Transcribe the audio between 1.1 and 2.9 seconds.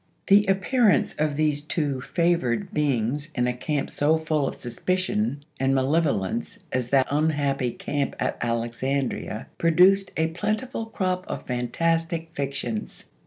of these two favored